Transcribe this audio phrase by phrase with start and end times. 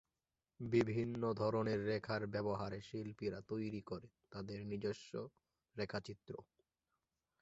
[0.59, 5.11] বিভিন্ন ধরনের রেখার ব্যবহারে শিল্পীরা তৈরি করেন তাদের নিজস্ব
[5.75, 6.33] রেখাচিত্র।